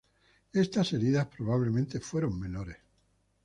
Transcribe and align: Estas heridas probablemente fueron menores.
Estas 0.53 0.93
heridas 0.93 1.27
probablemente 1.27 1.99
fueron 1.99 2.39
menores. 2.39 2.77